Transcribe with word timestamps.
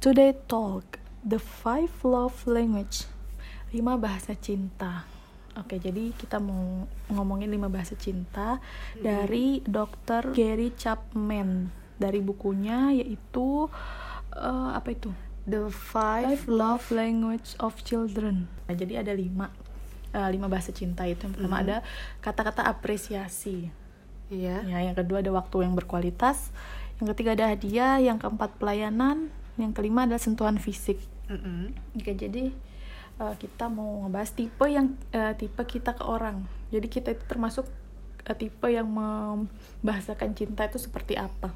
Today 0.00 0.32
Talk 0.48 0.96
The 1.20 1.36
Five 1.36 1.92
Love 2.08 2.48
Language 2.48 3.04
lima 3.70 4.00
bahasa 4.00 4.32
cinta 4.32 5.04
Oke, 5.58 5.76
jadi 5.76 6.14
kita 6.16 6.38
mau 6.40 6.86
ngomongin 7.10 7.50
lima 7.50 7.66
bahasa 7.66 7.98
cinta 7.98 8.62
dari 8.96 9.60
Dr. 9.66 10.30
Gary 10.30 10.72
Chapman 10.72 11.68
dari 11.98 12.22
bukunya 12.22 12.94
yaitu 12.96 13.68
eh, 14.32 14.70
apa 14.72 14.88
itu? 14.94 15.10
The 15.44 15.68
Five 15.68 16.46
Five 16.46 16.48
Love 16.48 16.86
Language 16.94 17.58
of 17.58 17.82
Children. 17.82 18.46
Nah, 18.70 18.74
jadi 18.78 19.02
ada 19.02 19.12
lima 19.12 19.50
eh, 20.14 20.28
lima 20.30 20.46
bahasa 20.46 20.70
cinta 20.70 21.04
itu. 21.04 21.28
Yang 21.28 21.34
pertama 21.42 21.60
Mhm. 21.60 21.64
ada 21.66 21.76
kata-kata 22.22 22.62
apresiasi. 22.70 23.68
Iya. 24.30 24.62
Ya, 24.64 24.78
yang 24.86 24.94
kedua 24.94 25.18
ada 25.20 25.34
waktu 25.34 25.66
yang 25.66 25.74
berkualitas. 25.74 26.54
Yang 27.02 27.18
ketiga 27.18 27.34
ada 27.34 27.46
hadiah. 27.50 27.98
Yang 27.98 28.22
keempat 28.24 28.54
pelayanan. 28.56 29.34
Yang 29.60 29.72
kelima 29.76 30.08
adalah 30.08 30.22
sentuhan 30.22 30.56
fisik. 30.56 30.98
Mm-mm. 31.30 31.70
Oke, 31.94 32.12
jadi 32.16 32.50
eh, 33.20 33.34
kita 33.38 33.68
mau 33.68 34.02
ngebahas 34.06 34.30
tipe 34.32 34.66
yang 34.66 34.96
eh, 35.12 35.32
tipe 35.36 35.62
kita 35.62 35.94
ke 35.94 36.04
orang. 36.04 36.44
Jadi 36.72 36.86
kita 36.88 37.12
itu 37.14 37.22
termasuk 37.28 37.68
eh, 38.24 38.36
tipe 38.36 38.66
yang 38.66 38.88
membahasakan 38.90 40.32
cinta 40.34 40.66
itu 40.66 40.80
seperti 40.80 41.14
apa? 41.20 41.52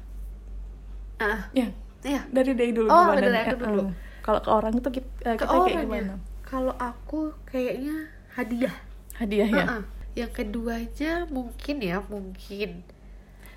Ah, 1.17 1.47
Ya, 1.55 1.71
iya. 2.03 2.27
dari 2.27 2.51
dari 2.53 2.75
dulu 2.75 2.91
Oh, 2.91 3.07
gimana 3.07 3.23
dari 3.23 3.37
aku 3.47 3.55
dulu. 3.59 3.83
Kalau 4.19 4.39
ke 4.41 4.49
orang 4.49 4.73
itu 4.75 4.89
kita, 4.89 5.37
Ke 5.37 5.45
kita 5.45 5.55
kayak 5.63 5.85
gimana? 5.85 6.13
Kalau 6.45 6.73
aku 6.77 7.33
kayaknya 7.45 8.09
hadiah. 8.35 8.75
Hadiah 9.15 9.47
ya. 9.47 9.63
Ah-ah. 9.65 9.81
Yang 10.15 10.31
keduanya 10.43 11.27
mungkin 11.27 11.75
ya, 11.83 11.99
mungkin. 12.07 12.83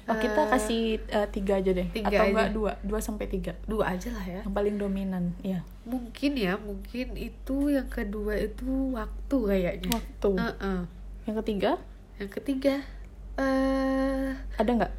Oh, 0.09 0.17
kita 0.17 0.41
Eh, 0.41 0.49
kasih 0.49 0.83
eh, 1.05 1.29
tiga 1.29 1.57
aja 1.57 1.71
deh. 1.71 1.85
tiga 1.91 2.09
Atau 2.09 2.23
aja. 2.23 2.33
enggak 2.33 2.51
dua, 2.51 2.73
dua 2.81 2.97
sampai 2.99 3.27
tiga. 3.27 3.53
dua 3.65 3.93
aja 3.93 4.09
lah 4.09 4.25
ya. 4.25 4.41
Yang 4.41 4.55
paling 4.55 4.77
dominan, 4.77 5.25
ya. 5.43 5.61
Mungkin 5.85 6.33
ya, 6.33 6.57
mungkin 6.57 7.13
itu 7.15 7.57
yang 7.69 7.87
kedua 7.87 8.33
itu 8.35 8.67
waktu 8.91 9.37
kayaknya. 9.39 9.89
Waktu. 9.91 10.31
Heeh. 10.35 10.81
Yang 11.25 11.37
ketiga 11.45 11.73
Yang 12.17 12.31
ketiga 12.35 12.75
eh 13.37 14.33
ada 14.57 14.71
nggak? 14.73 14.93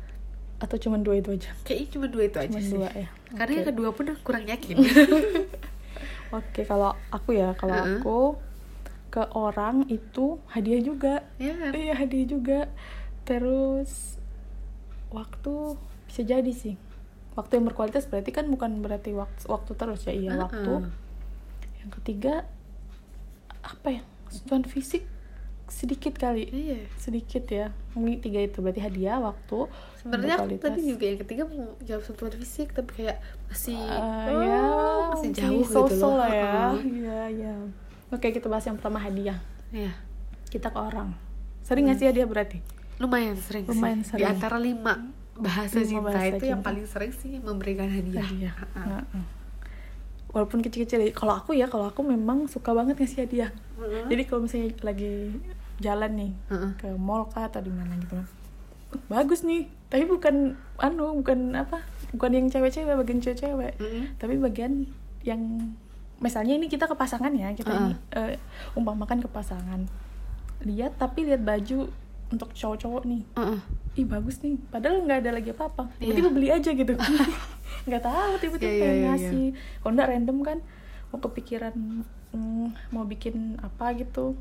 Atau 0.59 0.77
cuma 0.77 0.95
dua 0.95 1.17
itu 1.17 1.31
aja? 1.31 1.51
kayaknya 1.63 1.87
cuma 1.89 2.05
dua 2.05 2.23
itu 2.25 2.37
aja 2.37 2.51
Cuma 2.51 2.61
sih. 2.61 2.71
dua 2.71 2.89
ya. 2.93 3.09
Karena 3.33 3.53
yang 3.57 3.67
kedua 3.67 3.89
pun 3.89 4.05
aku 4.07 4.21
kurang 4.23 4.45
yakin. 4.45 4.75
Oke, 6.31 6.61
kalau 6.63 6.93
aku 7.09 7.33
ya, 7.33 7.55
kalau 7.55 7.73
Heeh. 7.73 7.97
aku 7.97 8.19
ke 9.09 9.23
orang 9.33 9.89
itu 9.89 10.37
hadiah 10.45 10.77
juga. 10.79 11.25
ya. 11.35 11.73
Iya, 11.73 11.97
hadiah 11.97 12.27
juga. 12.29 12.59
Terus 13.25 14.18
waktu 15.09 15.75
bisa 16.07 16.21
jadi 16.21 16.51
sih. 16.53 16.75
Waktu 17.37 17.61
yang 17.61 17.65
berkualitas 17.71 18.09
berarti 18.09 18.33
kan 18.33 18.49
bukan 18.51 18.81
berarti 18.83 19.15
waktu, 19.15 19.47
waktu 19.47 19.71
terus 19.77 20.03
ya, 20.03 20.13
iya 20.13 20.31
Heeh. 20.35 20.43
waktu. 20.43 20.73
Yang 21.85 21.91
ketiga 22.01 22.33
apa 23.63 23.87
ya? 23.99 24.01
Sentuhan 24.29 24.65
fisik 24.65 25.05
sedikit 25.69 26.17
kali. 26.17 26.49
Iya. 26.49 26.89
Sedikit 26.97 27.45
ya. 27.45 27.69
Ini 27.93 28.17
tiga 28.17 28.41
itu 28.41 28.57
berarti 28.59 28.81
hadiah, 28.81 29.21
waktu, 29.21 29.69
Sebenarnya 30.01 30.35
aku 30.41 30.57
tadi 30.57 30.81
juga 30.81 31.05
yang 31.05 31.19
ketiga 31.21 31.43
mau 31.45 31.77
jawab 31.85 32.01
sentuhan 32.07 32.33
fisik 32.39 32.73
tapi 32.73 32.89
kayak 33.03 33.21
masih 33.51 33.77
Eh, 33.77 34.31
oh, 34.33 34.41
ya, 34.41 34.61
masih 35.13 35.29
jauh 35.35 35.61
gitu 35.61 35.73
so-so 35.85 36.07
loh. 36.09 36.23
lah 36.23 36.29
ya. 36.33 36.53
Iya, 36.79 37.19
iya. 37.29 37.53
Oke, 38.09 38.33
kita 38.33 38.49
bahas 38.49 38.65
yang 38.65 38.81
pertama 38.81 38.97
hadiah. 38.97 39.37
Iya. 39.69 39.93
Kita 40.49 40.73
ke 40.73 40.79
orang. 40.81 41.13
Sering 41.61 41.85
nggak 41.85 41.99
sih 42.01 42.07
hadiah 42.09 42.25
berarti? 42.25 42.57
Lumayan 42.99 43.35
sering 43.35 43.63
Lumayan 43.65 44.03
sih. 44.03 44.13
sering. 44.13 44.21
Di 44.21 44.25
antara 44.27 44.57
lima 44.59 44.93
bahasa 45.39 45.79
Lima 45.79 45.87
cinta 45.87 46.03
bahasa 46.05 46.25
itu 46.29 46.45
yang 46.45 46.59
cinta. 46.59 46.67
paling 46.67 46.85
sering 46.85 47.11
sih 47.15 47.31
memberikan 47.39 47.87
hadiah. 47.87 48.21
Hadiah. 48.21 48.55
Heeh. 48.75 49.23
Walaupun 50.29 50.59
kecil-kecil. 50.61 51.09
Kalau 51.15 51.33
aku 51.33 51.57
ya, 51.57 51.65
kalau 51.65 51.89
aku 51.89 52.03
memang 52.03 52.45
suka 52.45 52.69
banget 52.69 52.99
ngasih 52.99 53.25
hadiah. 53.25 53.51
Heeh. 53.79 54.03
Jadi 54.11 54.21
kalau 54.27 54.45
misalnya 54.45 54.69
lagi 54.83 55.13
jalan 55.79 56.11
nih 56.13 56.31
Heeh. 56.51 56.71
ke 56.75 56.87
mall 56.93 57.25
kah 57.25 57.47
atau 57.47 57.63
di 57.63 57.71
mana 57.71 57.95
gitu. 57.97 58.19
Bagus 59.07 59.41
nih. 59.41 59.71
Tapi 59.89 60.05
bukan 60.05 60.53
anu, 60.77 61.17
bukan 61.17 61.55
apa? 61.55 61.81
Bukan 62.13 62.29
yang 62.29 62.45
cewek-cewek, 62.45 62.93
bagian 62.93 63.23
cewek-cewek. 63.23 63.73
Mm-mm. 63.79 64.03
Tapi 64.19 64.37
bagian 64.37 64.85
yang 65.23 65.71
misalnya 66.19 66.53
ini 66.53 66.67
kita 66.67 66.85
ke 66.85 66.93
pasangan 66.93 67.31
ya, 67.31 67.49
kita 67.55 67.71
ini 67.71 67.93
eh, 68.11 68.35
umpamakan 68.75 69.23
ke 69.23 69.29
pasangan. 69.31 69.87
Lihat 70.61 70.99
tapi 70.99 71.25
lihat 71.25 71.41
baju 71.41 71.89
untuk 72.29 72.53
cowok-cowok 72.53 73.03
nih. 73.05 73.23
Heeh. 73.35 73.59
ih 73.97 74.05
bagus 74.05 74.39
nih 74.39 74.55
padahal 74.69 75.03
nggak 75.03 75.19
ada 75.21 75.31
lagi 75.33 75.49
apa-apa 75.49 75.91
Iya. 75.97 76.13
tiba-tiba 76.15 76.29
beli 76.31 76.47
aja 76.49 76.69
gitu 76.71 76.93
nggak 77.89 77.99
tahu 78.01 78.31
tiba-tiba 78.37 78.69
iya, 78.69 78.79
pengen 78.79 78.95
iya, 78.95 79.05
ngasih 79.11 79.45
kalau 79.77 79.91
nggak 79.93 80.09
random 80.09 80.37
kan 80.39 80.57
mau 81.09 81.19
kepikiran 81.19 81.73
mm, 82.31 82.67
mau 82.89 83.03
bikin 83.03 83.57
apa 83.59 83.91
gitu 83.93 84.37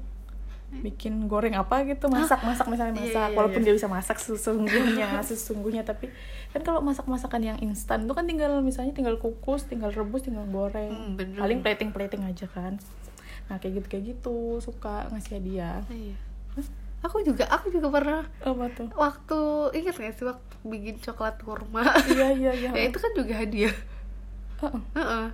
bikin 0.68 1.26
goreng 1.26 1.56
apa 1.56 1.80
gitu 1.82 2.06
masak 2.06 2.44
masak 2.44 2.68
misalnya 2.72 2.92
Iya, 2.92 3.02
masak 3.02 3.28
iya, 3.32 3.34
walaupun 3.34 3.60
iya. 3.62 3.66
dia 3.66 3.74
bisa 3.74 3.88
masak 3.88 4.20
sesungguhnya 4.20 5.08
sesungguhnya 5.26 5.82
tapi 5.82 6.12
kan 6.52 6.60
kalau 6.60 6.78
masak 6.78 7.08
masakan 7.08 7.40
yang 7.42 7.58
instan 7.58 8.04
itu 8.04 8.12
kan 8.12 8.28
tinggal 8.28 8.60
misalnya 8.60 8.92
tinggal 8.92 9.16
kukus 9.16 9.64
tinggal 9.64 9.88
rebus 9.90 10.22
tinggal 10.22 10.44
goreng 10.46 11.16
bener. 11.16 11.40
paling 11.40 11.64
plating 11.64 11.90
plating 11.90 12.20
aja 12.22 12.44
kan 12.46 12.76
nah 13.48 13.56
kayak 13.56 13.80
gitu 13.80 13.86
kayak 13.88 14.04
gitu 14.12 14.60
suka 14.60 15.08
ngasih 15.08 15.40
hadiah 15.40 15.80
Iya. 15.88 16.14
Aku 16.98 17.22
juga, 17.22 17.46
aku 17.46 17.70
juga 17.70 17.88
pernah 17.88 18.22
apa 18.42 18.64
tuh 18.74 18.88
waktu 18.92 19.38
ingat 19.76 19.94
gak 19.96 20.14
sih 20.14 20.26
waktu 20.26 20.54
bikin 20.66 20.96
coklat 20.98 21.38
kurma? 21.38 21.86
iya 22.10 22.34
iya 22.34 22.50
iya 22.52 22.70
ya 22.78 22.82
itu 22.90 22.98
kan 22.98 23.12
juga 23.14 23.34
hadiah. 23.38 23.76
Heeh. 24.58 24.82
Heeh. 24.94 25.26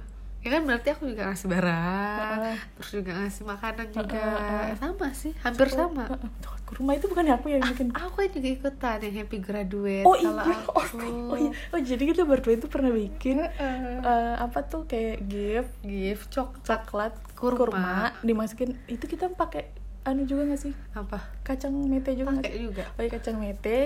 Ya 0.44 0.52
kan 0.52 0.68
berarti 0.68 0.92
aku 0.92 1.08
juga 1.08 1.32
ngasih 1.32 1.48
barang, 1.48 2.36
Heeh. 2.36 2.56
terus 2.76 2.90
juga 2.92 3.10
ngasih 3.16 3.42
makanan 3.48 3.86
juga. 3.88 4.12
Heeh, 4.20 4.44
heeh. 4.44 4.76
Sama 4.76 5.08
sih, 5.16 5.32
hampir 5.40 5.68
sama. 5.72 6.04
Heeh, 6.04 6.28
coklat 6.44 6.62
kurma 6.68 6.90
itu 6.92 7.06
bukan 7.08 7.24
aku 7.32 7.46
yang 7.48 7.62
bikin 7.64 7.88
Aku 7.96 8.12
kan 8.14 8.28
juga 8.28 8.48
ikutan 8.50 8.98
yang 9.00 9.14
happy 9.20 9.38
graduate. 9.40 10.04
oh 10.04 10.16
iya 10.16 10.28
oh, 10.28 10.36
aku. 10.44 11.00
oh 11.32 11.36
iya 11.38 11.50
oh 11.72 11.80
jadi 11.80 12.02
kita 12.04 12.22
berdua 12.24 12.56
itu 12.56 12.68
pernah 12.68 12.92
bikin 12.92 13.40
Heeh. 13.40 13.98
eh, 14.00 14.34
apa 14.36 14.58
tuh 14.64 14.84
kayak 14.84 15.24
gift 15.24 15.72
gift 15.80 16.24
cok 16.28 16.60
coklat 16.60 17.16
Kurma. 17.32 18.12
dimasukin 18.20 18.76
itu 18.84 19.04
kita 19.04 19.28
pakai 19.30 19.72
anu 20.04 20.22
juga 20.22 20.46
gak 20.46 20.60
sih 20.60 20.74
apa? 20.92 21.18
kacang 21.42 21.72
mete 21.82 22.12
juga 22.12 22.32
Pakai 22.34 22.50
sih 22.50 22.60
juga. 22.62 22.84
pakai 22.92 23.10
kacang 23.10 23.36
mete 23.36 23.78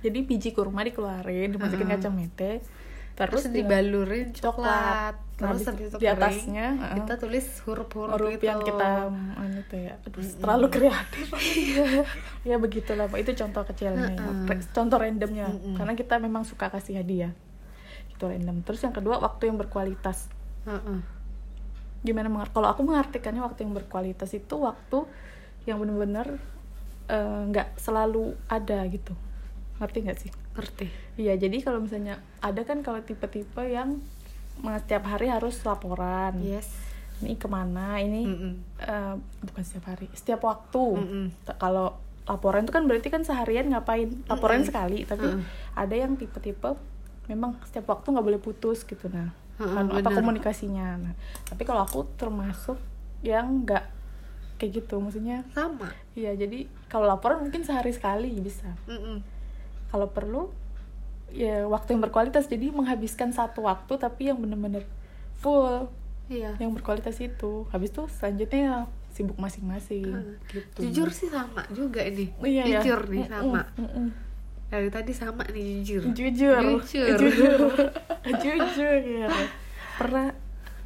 jadi 0.00 0.18
biji 0.20 0.50
kurma 0.50 0.80
dikeluarin 0.82 1.48
dimasukin 1.50 1.82
Heeh. 1.82 1.94
kacang 1.94 2.14
mete 2.14 2.60
Terus 3.14 3.46
terus, 3.46 3.54
dibalurin 3.54 4.34
coklat. 4.34 4.34
coklat. 4.34 5.14
Nah, 5.14 5.54
Terus 5.54 5.62
di- 5.68 5.86
itu 5.86 5.96
di 5.96 6.02
kering, 6.04 6.18
atasnya, 6.18 6.66
heeh. 6.74 6.94
kita 6.98 7.14
tulis 7.16 7.46
huruf-huruf 7.62 8.10
huruf 8.12 8.32
itu. 8.32 8.42
yang 8.44 8.58
kita 8.60 8.88
anu 9.36 9.60
tuh 9.64 9.78
ya 9.80 9.94
aduh 9.96 10.22
terlalu 10.36 10.66
kreatif 10.68 11.26
ya 12.48 12.56
begitulah 12.56 13.06
Pak. 13.06 13.18
itu 13.20 13.30
contoh 13.36 13.62
kecilnya 13.64 14.10
ya. 14.10 14.26
Re- 14.44 14.66
contoh 14.68 14.96
randomnya 14.96 15.46
Mm-mm. 15.48 15.74
karena 15.74 15.92
kita 15.92 16.18
memang 16.18 16.42
suka 16.42 16.66
kasih 16.68 16.98
hadiah 16.98 17.30
itu 18.08 18.20
random 18.20 18.60
terus 18.60 18.78
yang 18.80 18.90
kedua 18.92 19.18
waktu 19.18 19.46
yang 19.46 19.56
berkualitas 19.56 20.26
Heeh. 20.64 20.98
gimana 22.00 22.26
mengar- 22.28 22.50
kalau 22.50 22.66
aku 22.66 22.82
mengartikannya 22.82 23.40
waktu 23.40 23.62
yang 23.62 23.74
berkualitas 23.74 24.28
itu 24.30 24.54
waktu 24.56 25.06
yang 25.64 25.78
benar-benar 25.78 26.38
eh, 27.06 27.40
nggak 27.48 27.76
selalu 27.76 28.32
ada 28.46 28.84
gitu 28.86 29.12
ngerti 29.76 29.98
nggak 30.00 30.18
sih 30.18 30.30
Ngerti. 30.54 30.86
iya 31.16 31.34
jadi 31.34 31.56
kalau 31.60 31.82
misalnya 31.82 32.16
ada 32.38 32.62
kan 32.62 32.80
kalau 32.80 33.00
tipe-tipe 33.00 33.58
yang 33.64 33.98
setiap 34.78 35.02
hari 35.04 35.26
harus 35.26 35.58
laporan 35.60 36.38
Yes. 36.38 36.70
ini 37.18 37.34
ke 37.34 37.46
mana 37.46 37.98
ini 37.98 38.22
Mm-mm. 38.24 38.52
eh, 38.78 39.14
bukan 39.42 39.62
setiap 39.62 39.90
hari 39.90 40.06
setiap 40.12 40.40
waktu 40.40 40.84
Mm-mm. 40.94 41.24
T- 41.42 41.58
kalau 41.58 41.98
laporan 42.24 42.62
itu 42.62 42.72
kan 42.72 42.86
berarti 42.86 43.08
kan 43.08 43.20
seharian 43.20 43.66
ngapain 43.66 44.14
laporan 44.24 44.62
Mm-mm. 44.62 44.68
sekali 44.70 44.98
tapi 45.02 45.26
Mm-mm. 45.26 45.42
ada 45.74 45.94
yang 45.94 46.14
tipe-tipe 46.14 46.70
memang 47.26 47.58
setiap 47.64 47.90
waktu 47.90 48.14
nggak 48.14 48.24
boleh 48.24 48.38
putus 48.38 48.82
gitu 48.82 49.10
nah 49.10 49.34
Heeh, 49.54 49.70
anu, 49.72 49.90
apa 49.92 50.02
bener. 50.04 50.18
komunikasinya 50.18 50.86
nah 50.98 51.14
tapi 51.44 51.62
kalau 51.62 51.82
aku 51.82 52.06
termasuk 52.14 52.78
yang 53.20 53.62
nggak 53.62 53.90
kayak 54.56 54.72
gitu 54.78 54.96
maksudnya 54.96 55.42
Sama. 55.50 55.90
iya 56.12 56.32
jadi 56.32 56.64
kalau 56.86 57.04
laporan 57.04 57.40
mungkin 57.40 57.62
sehari 57.62 57.90
sekali 57.90 58.30
bisa 58.36 58.70
Mm-mm. 58.84 59.18
kalau 59.88 60.08
perlu 60.08 60.50
ya 61.28 61.64
waktu 61.64 61.92
yang 61.92 62.02
berkualitas 62.02 62.46
jadi 62.46 62.70
menghabiskan 62.70 63.30
satu 63.30 63.62
waktu 63.62 63.96
tapi 63.96 64.28
yang 64.28 64.38
bener-bener 64.38 64.86
full 65.36 65.90
Iya. 66.24 66.56
yang 66.56 66.72
berkualitas 66.72 67.20
itu 67.20 67.68
habis 67.68 67.90
itu 67.90 68.08
selanjutnya 68.08 68.60
ya 68.62 68.76
sibuk 69.12 69.36
masing-masing 69.36 70.08
Heeh. 70.08 70.34
gitu 70.50 70.78
Jujur 70.82 71.08
sih 71.10 71.28
sama 71.28 71.60
juga 71.68 72.00
nih. 72.00 72.32
Iya, 72.40 72.64
ya. 72.64 72.80
jujur 72.80 73.00
nih 73.06 73.22
Mm-mm, 73.22 73.34
sama. 73.44 73.62
mm-mm. 73.76 74.06
Dari 74.66 74.88
tadi 74.88 75.12
sama 75.12 75.44
nih 75.46 75.84
jujur. 75.84 76.16
jujur 76.16 76.80
Jujur. 76.80 77.12
jujur 77.20 77.60
jujur 78.42 78.96
ya 79.04 79.28
pernah 79.94 80.32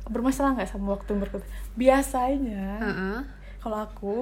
bermasalah 0.04 0.56
nggak 0.56 0.68
sama 0.68 0.92
waktu 0.92 1.12
berkualitas 1.14 1.48
biasanya 1.72 2.66
Heeh. 2.82 3.18
Kalau 3.68 3.84
aku 3.84 4.14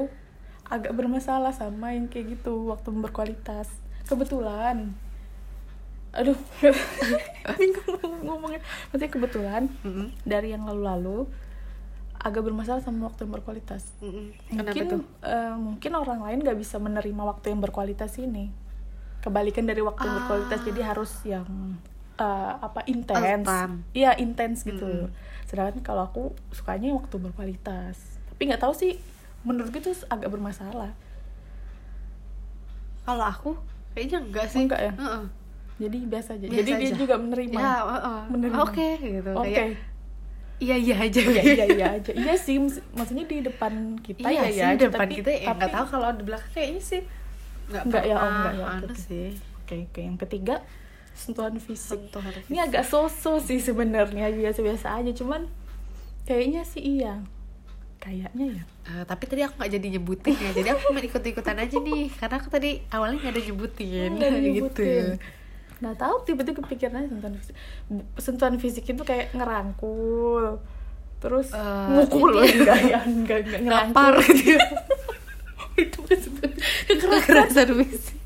agak 0.67 0.91
bermasalah 0.93 1.55
sama 1.55 1.95
yang 1.95 2.11
kayak 2.11 2.35
gitu 2.35 2.67
waktu 2.67 2.91
berkualitas 2.91 3.71
kebetulan 4.05 4.91
aduh 6.11 6.35
bingung 7.55 7.95
ngomongnya 8.21 8.59
maksudnya 8.89 9.07
kebetulan 9.09 9.63
Mm-mm. 9.81 10.11
dari 10.23 10.51
yang 10.51 10.65
lalu-lalu 10.65 11.31
agak 12.19 12.43
bermasalah 12.43 12.81
sama 12.81 13.07
waktu 13.07 13.23
yang 13.23 13.35
berkualitas 13.35 13.87
Mm-mm. 14.01 14.35
Kenapa 14.49 14.67
mungkin 14.67 14.85
tuh? 14.89 15.01
eh, 15.23 15.55
mungkin 15.55 15.93
orang 15.95 16.21
lain 16.21 16.39
nggak 16.41 16.59
bisa 16.59 16.77
menerima 16.77 17.23
waktu 17.23 17.55
yang 17.55 17.61
berkualitas 17.61 18.19
ini 18.19 18.51
kebalikan 19.21 19.63
dari 19.63 19.79
waktu 19.79 20.03
yang 20.03 20.11
Ah. 20.11 20.19
berkualitas 20.19 20.61
jadi 20.65 20.81
harus 20.83 21.13
yang 21.23 21.47
eh, 22.17 22.53
apa 22.59 22.83
intens 22.87 23.47
iya 23.93 24.17
intens 24.17 24.65
gitu 24.65 24.83
Mm-mm. 24.83 25.15
sedangkan 25.47 25.79
kalau 25.81 26.03
aku 26.03 26.23
sukanya 26.51 26.91
waktu 26.91 27.15
berkualitas 27.21 27.95
tapi 28.27 28.51
nggak 28.51 28.59
tahu 28.59 28.75
sih 28.75 28.97
menurutku 29.47 29.79
itu 29.79 29.95
agak 30.07 30.27
bermasalah 30.29 30.91
Kalau 33.03 33.23
aku 33.25 33.51
kayaknya 33.93 34.19
enggak 34.21 34.47
sih. 34.47 34.61
Enggak 34.61 34.81
ya? 34.83 34.93
Heeh. 34.93 35.25
jadi 35.77 35.99
biasa 36.05 36.31
aja 36.35 36.45
Biasa 36.45 36.59
jadi 36.59 36.71
dia 36.75 36.89
aja. 36.89 36.97
juga 36.97 37.15
menerima 37.17 37.55
Ya, 37.55 37.75
heeh. 37.79 38.21
Menerima. 38.29 38.57
Oke 38.61 38.89
gitu. 38.99 39.31
oke 39.31 39.47
Kayak 39.47 39.69
iya 40.57 40.75
iya 40.75 40.97
aja. 40.99 41.21
iya 41.23 41.43
iya 41.45 41.65
iya 41.71 41.87
aja 41.97 42.13
iya 42.13 42.35
sih 42.35 42.57
maksudnya 42.91 43.25
di 43.25 43.39
depan 43.41 43.73
kita 44.01 44.25
iya 44.25 44.43
ya 44.43 44.49
sih 44.49 44.59
ya 44.59 44.69
di 44.73 44.85
depan 44.85 45.05
tapi- 45.05 45.17
kita 45.17 45.31
ya 45.31 45.53
nggak 45.53 45.69
tahu 45.71 45.87
kalau 45.87 46.09
di 46.11 46.23
belakang 46.25 46.51
kayaknya 46.51 46.83
sih 46.83 47.03
nggak 47.67 47.83
Nggak 47.85 48.03
ya, 48.03 48.15
Om, 48.15 48.23
pernah. 48.23 48.41
nggak 48.41 48.55
ya, 48.57 48.67
oke. 48.83 48.95
sih 48.99 49.29
Oke, 49.61 49.75
oke. 49.85 49.99
Yang 50.01 50.19
ketiga, 50.23 50.57
sentuhan 51.13 51.59
fisik. 51.59 51.99
Sentuhan 51.99 52.31
Ini 52.31 52.39
fisik. 52.47 52.65
agak 52.65 52.85
so-so 52.87 53.37
sih 53.37 53.59
sebenarnya, 53.59 54.31
biasa-biasa 54.31 54.97
aja. 54.97 55.11
Cuman 55.11 55.51
kayaknya 56.23 56.63
sih 56.63 57.03
iya. 57.03 57.19
Kayaknya 57.97 58.47
ya. 58.53 58.63
Eh, 58.87 59.05
tapi 59.05 59.25
tadi 59.25 59.41
aku 59.41 59.55
nggak 59.57 59.73
jadi 59.73 59.87
nyebutin 59.93 60.37
ya. 60.37 60.51
Jadi 60.53 60.69
aku 60.69 60.85
main 60.91 61.05
ikut-ikutan 61.05 61.57
aja 61.57 61.77
nih. 61.77 62.07
Karena 62.13 62.37
aku 62.37 62.49
tadi 62.49 62.71
awalnya 62.89 63.19
nggak 63.19 63.33
ada 63.33 63.43
nyebutin 63.43 64.11
Nggak 64.13 64.29
ada 64.29 64.39
gitu. 64.47 64.83
Nggak 65.77 65.97
tahu 65.97 66.15
tiba-tiba 66.23 66.57
kepikiran 66.59 66.95
aja 66.97 67.09
sentuhan 67.09 67.35
fisik. 67.35 67.55
Sentuhan 68.17 68.55
fisik 68.57 68.85
itu 68.87 69.03
kayak 69.03 69.33
ngerangkul. 69.33 70.63
Terus 71.17 71.49
Eh, 71.51 71.89
ngukul 71.91 72.31
ini- 72.39 72.61
enggak 72.61 72.79
ya, 72.93 73.01
enggak, 73.03 73.39
enggak 73.43 73.61
Ngampar 73.61 74.13
ngerangkul. 74.15 74.41
gitu. 74.47 74.69
Itu 75.77 75.99
sentuhan 76.09 76.53
kekerasan 76.87 77.69
fisik. 77.77 78.19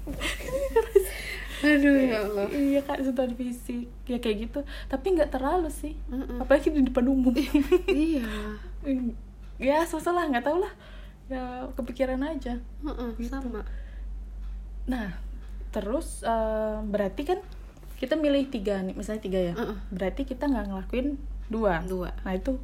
Aduh 1.61 1.93
ya 2.01 2.19
Allah. 2.23 2.47
Iya 2.49 2.81
kak 2.81 2.99
sentuhan 3.01 3.33
fisik. 3.33 3.87
Ya 4.05 4.17
kayak 4.17 4.37
gitu. 4.45 4.61
Tapi 4.87 5.07
nggak 5.11 5.31
terlalu 5.31 5.69
sih. 5.69 5.93
Mm-mm. 6.07 6.39
apalagi 6.39 6.69
di 6.69 6.83
depan 6.83 7.07
umum. 7.07 7.33
Iya 7.87 8.25
ya 9.61 9.85
sosok 9.85 10.17
lah 10.17 10.25
nggak 10.27 10.43
tahu 10.43 10.59
lah. 10.59 10.73
Ya 11.29 11.69
kepikiran 11.77 12.19
aja. 12.25 12.59
Heeh, 12.59 13.11
Gitu. 13.15 13.31
sama. 13.31 13.62
Nah 14.89 15.15
terus 15.71 16.25
eh, 16.25 16.77
berarti 16.83 17.23
kan 17.23 17.39
kita 18.01 18.17
milih 18.17 18.49
tiga 18.49 18.81
nih 18.81 18.97
misalnya 18.97 19.23
tiga 19.23 19.39
ya. 19.39 19.55
Berarti 19.93 20.25
kita 20.25 20.49
nggak 20.49 20.67
ngelakuin 20.67 21.21
dua. 21.47 21.85
Dua. 21.85 22.11
Nah 22.25 22.33
itu 22.33 22.57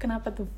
kenapa 0.00 0.32
tuh? 0.32 0.48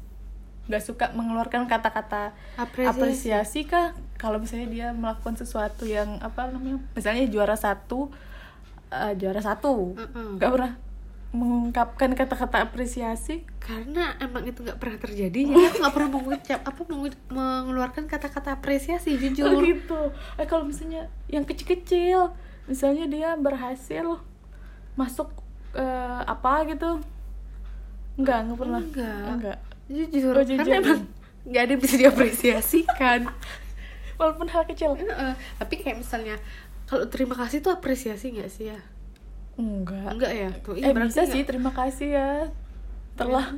Nggak 0.71 0.83
suka 0.87 1.11
mengeluarkan 1.11 1.67
kata-kata 1.67 2.31
apresiasi, 2.55 2.95
apresiasi 2.95 3.61
kah? 3.67 3.93
Kalau 4.15 4.39
misalnya 4.39 4.69
dia 4.71 4.89
melakukan 4.95 5.35
sesuatu 5.35 5.83
yang 5.83 6.23
apa 6.23 6.47
namanya 6.49 6.79
misalnya 6.95 7.27
juara 7.27 7.59
satu 7.59 8.09
eh, 8.89 9.13
juara 9.19 9.43
satu. 9.43 9.99
Nggak 10.39 10.51
pernah 10.55 10.73
mengungkapkan 11.33 12.13
kata-kata 12.13 12.61
apresiasi 12.61 13.41
karena 13.57 14.21
emang 14.21 14.45
itu 14.45 14.61
nggak 14.61 14.77
pernah 14.77 15.01
terjadi 15.01 15.41
jadi 15.49 15.65
aku 15.73 15.77
nggak 15.81 15.95
pernah 15.97 16.11
mengucap 16.13 16.61
apa 16.61 16.81
mengeluarkan 17.33 18.05
kata-kata 18.05 18.53
apresiasi 18.53 19.17
Oh 19.17 19.21
jujur 19.21 19.65
gitu. 19.65 20.01
Eh 20.37 20.45
kalau 20.45 20.69
misalnya 20.69 21.09
yang 21.33 21.49
kecil-kecil, 21.49 22.37
misalnya 22.69 23.09
dia 23.09 23.33
berhasil 23.41 24.21
masuk 24.93 25.33
eh, 25.73 26.21
apa 26.29 26.69
gitu, 26.69 27.01
enggak 28.21 28.39
enggak 28.45 28.59
pernah. 28.61 28.81
Enggak. 28.85 29.25
Enggak. 29.33 29.59
jujur, 29.89 30.33
Oh, 30.37 30.45
jujur. 30.45 30.61
karena 30.61 30.77
emang 30.85 31.01
nggak 31.43 31.63
ada 31.65 31.73
yang 31.73 31.83
bisa 31.83 31.97
diapresiasikan 31.99 33.21
Walaupun 34.21 34.47
hal 34.47 34.63
kecil. 34.69 34.95
Heeh, 34.95 35.33
tapi 35.59 35.75
kayak 35.81 35.99
misalnya 35.99 36.37
kalau 36.85 37.09
terima 37.09 37.35
kasih 37.35 37.65
tuh 37.65 37.73
apresiasi 37.73 38.37
nggak 38.37 38.53
sih 38.53 38.69
ya 38.69 38.79
Enggak. 39.55 40.09
enggak 40.11 40.33
ya 40.33 40.51
tuh 40.59 40.73
Eh 40.75 40.91
berarti 40.91 41.11
bisa 41.11 41.23
nggak- 41.23 41.33
sih, 41.33 41.43
terima 41.43 41.71
kasih 41.71 42.09
ya. 42.11 42.29
Telah. 43.15 43.47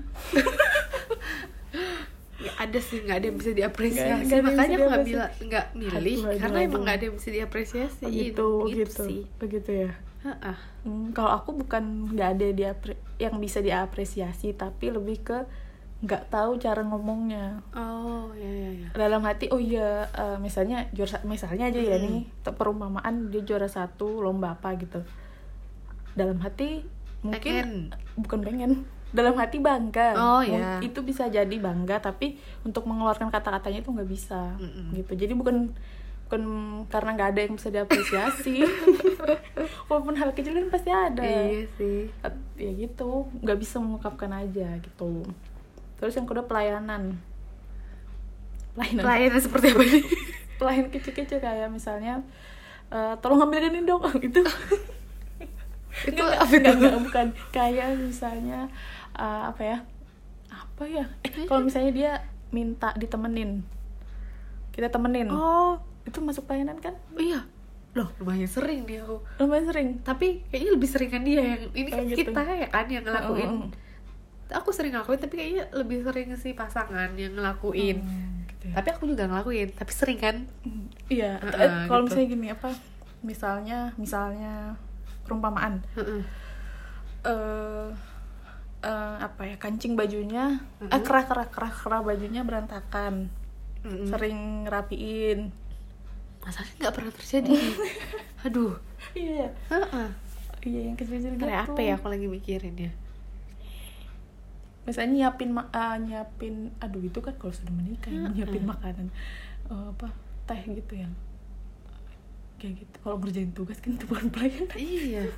Ya, 2.37 2.51
ada 2.61 2.77
sih 2.77 3.01
nggak 3.01 3.17
ada 3.17 3.27
yang 3.27 3.39
bisa 3.39 3.53
diapresiasi 3.53 4.27
ada 4.27 4.35
yang 4.35 4.45
makanya 4.45 4.77
aku 4.77 4.85
nggak 4.85 5.07
bilang 5.07 5.31
nggak 5.41 5.67
milih 5.73 6.19
aduh, 6.21 6.37
karena 6.37 6.59
emang 6.61 6.83
nggak 6.83 6.97
ada 6.99 7.05
yang 7.07 7.17
bisa 7.17 7.31
diapresiasi 7.31 8.05
gitu, 8.11 8.49
gitu. 8.69 9.03
sih 9.03 9.23
Begitu 9.39 9.71
ya. 9.81 9.91
Heeh. 10.21 10.57
Hmm, 10.83 11.07
kalau 11.11 11.31
aku 11.33 11.55
bukan 11.55 11.85
nggak 12.11 12.29
ada 12.35 12.47
diapre 12.51 12.93
yang 13.17 13.39
bisa 13.39 13.59
diapresiasi, 13.61 14.53
tapi 14.53 14.91
lebih 14.91 15.23
ke 15.23 15.39
nggak 16.03 16.29
tahu 16.29 16.59
cara 16.59 16.83
ngomongnya. 16.83 17.65
oh 17.73 18.29
ya 18.35 18.51
ya 18.51 18.71
ya 18.77 18.89
dalam 18.93 19.25
hati 19.25 19.49
oh 19.49 19.57
iya 19.57 20.05
eh, 20.11 20.37
misalnya 20.37 20.85
juara 20.91 21.09
sa- 21.15 21.25
misalnya 21.25 21.65
aja 21.67 21.81
ya 21.81 21.97
Mm-mm. 21.97 22.05
nih 22.05 22.21
perumpamaan 22.45 23.31
dia 23.31 23.41
juara 23.41 23.65
satu 23.67 24.21
lomba 24.21 24.53
apa 24.53 24.75
gitu 24.77 25.01
dalam 26.15 26.39
hati 26.41 26.83
mungkin 27.25 27.41
Pengen. 27.41 27.71
bukan 28.19 28.41
pengen. 28.43 28.73
Dalam 29.15 29.39
hati 29.39 29.63
bangga. 29.63 30.19
Oh, 30.19 30.43
ya. 30.43 30.83
itu 30.83 30.99
bisa 31.07 31.31
jadi 31.31 31.57
bangga 31.63 32.03
tapi 32.03 32.35
untuk 32.67 32.83
mengeluarkan 32.91 33.31
kata-katanya 33.31 33.87
itu 33.87 33.91
nggak 33.95 34.11
bisa 34.11 34.59
Mm-mm. 34.59 34.91
gitu. 34.99 35.13
Jadi 35.15 35.33
bukan 35.39 35.71
bukan 36.27 36.43
karena 36.91 37.11
nggak 37.15 37.31
ada 37.31 37.41
yang 37.47 37.55
bisa 37.55 37.69
diapresiasi. 37.71 38.67
Walaupun 39.89 40.19
hal 40.19 40.35
kecil 40.35 40.59
kan 40.59 40.67
pasti 40.67 40.91
ada. 40.91 41.23
Iya 41.23 41.71
sih. 41.79 42.11
Ya 42.59 42.71
gitu. 42.75 43.31
Nggak 43.39 43.59
bisa 43.63 43.79
mengungkapkan 43.79 44.35
aja 44.35 44.83
gitu. 44.83 45.23
Terus 46.03 46.19
yang 46.19 46.27
kedua 46.27 46.51
pelayanan. 46.51 47.15
Pelayanan. 48.75 49.03
Pelayanan 49.07 49.41
seperti 49.41 49.67
apa? 49.71 49.83
Nih 49.95 50.05
pelayan 50.57 50.89
kecil-kecil 50.91 51.39
kayak 51.43 51.69
misalnya 51.71 52.23
eh, 52.89 53.15
tolong 53.21 53.43
ambilin 53.45 53.75
ini 53.75 53.87
dong 53.87 54.03
itu 54.27 54.41
itu 56.03 56.19
Nggak, 56.19 56.39
apa 56.43 56.51
nggak, 56.51 56.75
itu 56.75 56.87
nggak, 56.91 57.03
bukan. 57.07 57.27
Kayak 57.55 57.87
misalnya 57.97 58.61
eh, 59.15 59.43
apa 59.47 59.63
ya? 59.63 59.79
Apa 60.51 60.83
ya? 60.91 61.05
Eh, 61.23 61.47
kalau 61.47 61.63
misalnya 61.63 61.93
dia 61.95 62.13
minta 62.51 62.91
ditemenin. 62.99 63.63
Kita 64.75 64.91
temenin. 64.91 65.31
Oh. 65.31 65.79
Itu 66.05 66.21
masuk 66.21 66.45
pelayanan 66.51 66.79
kan? 66.83 66.95
Iya. 67.15 67.47
Loh 67.95 68.11
lumayan 68.19 68.51
sering 68.51 68.83
dia 68.85 69.07
aku. 69.07 69.23
Lumayan 69.39 69.67
sering. 69.71 69.89
Tapi 70.03 70.43
kayaknya 70.51 70.71
lebih 70.75 70.89
sering 70.91 71.11
kan 71.15 71.23
dia 71.23 71.41
yang 71.55 71.63
ini 71.73 71.89
Oh, 71.91 71.97
kan 71.97 72.05
gitu. 72.11 72.19
kita 72.27 72.41
ya 72.43 72.69
kan 72.69 72.87
yang 72.91 73.05
ngelakuin. 73.07 73.51
Mm, 73.51 73.71
aku 74.51 74.71
sering 74.75 74.93
ngelakuin 74.99 75.21
tapi 75.23 75.35
kayaknya 75.39 75.63
lebih 75.73 75.99
sering 76.03 76.29
sih 76.35 76.53
pasangan 76.59 77.15
yang 77.15 77.33
ngelakuin. 77.39 78.03
Hmm, 78.03 78.45
gitu 78.51 78.65
ya. 78.71 78.75
tapi 78.83 78.89
aku 78.93 79.03
juga 79.07 79.31
ngelakuin 79.31 79.69
tapi 79.79 79.93
sering 79.95 80.19
kan? 80.19 80.37
Iya. 81.07 81.39
Heeh, 81.39 81.65
eh, 81.71 81.87
kalau 81.87 82.03
gitu. 82.03 82.07
misalnya 82.11 82.29
gini 82.35 82.47
apa? 82.51 82.71
Misalnya 83.25 83.79
misalnya 83.95 84.55
perumpamaan. 85.25 85.81
Heeh. 85.95 86.23
eh 87.25 87.89
eh, 88.81 89.17
apa 89.19 89.43
ya 89.45 89.57
kancing 89.57 89.97
bajunya 89.97 90.61
eh 90.79 90.93
Mhm. 90.93 91.03
kerah 91.03 91.25
kerah 91.25 91.49
kerah 91.49 91.73
kerah 91.73 92.01
bajunya 92.01 92.41
berantakan. 92.41 93.33
Mm-mm. 93.85 94.09
sering 94.09 94.65
rapiin 94.65 95.53
masalahnya 96.41 96.77
nggak 96.81 96.95
pernah 96.95 97.13
terjadi. 97.13 97.53
Aduh. 98.49 98.77
Iya. 99.13 99.53
Heeh. 99.69 100.09
iya 100.65 100.81
yang 100.89 100.97
kecil 100.97 101.21
kecil 101.21 101.37
gitu. 101.37 101.45
apa 101.49 101.81
ya 101.81 101.97
aku 101.97 102.09
lagi 102.09 102.25
mikirin 102.25 102.77
ya? 102.79 102.89
Misalnya 104.85 105.29
nyiapin 105.29 105.53
ah, 105.73 105.97
nyiapin 105.97 106.73
aduh 106.77 107.01
itu 107.01 107.21
kan 107.21 107.33
kalau 107.37 107.53
sudah 107.53 107.73
menikah 107.73 108.09
ya, 108.09 108.29
nyiapin 108.29 108.65
makanan 108.65 109.09
Eh, 109.65 109.87
apa 109.97 110.13
teh 110.45 110.61
gitu 110.61 110.93
ya 111.01 111.09
kayak 112.65 112.81
gitu. 112.81 112.97
Kalau 112.99 113.17
ngerjain 113.19 113.53
tugas 113.53 113.77
kan 113.77 113.93
itu 113.93 114.05
bukan 114.05 114.27
pelayanan. 114.29 114.73
Iya. 114.75 115.25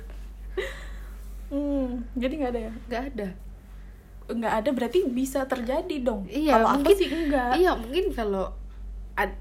Hmm, 1.47 2.03
jadi 2.13 2.33
nggak 2.35 2.51
ada 2.51 2.61
ya? 2.61 2.73
Nggak 2.85 3.03
ada. 3.07 3.27
Nggak 4.27 4.53
ada 4.53 4.69
berarti 4.69 4.99
bisa 5.07 5.39
terjadi 5.43 5.95
dong. 6.01 6.27
Iya, 6.27 6.51
kalau 6.53 6.67
aku 6.67 6.75
mungkin- 6.83 6.97
sih 6.97 7.07
enggak 7.07 7.51
iya 7.55 7.71
mungkin 7.71 8.05
kalau 8.11 8.45
ad- 9.13 9.39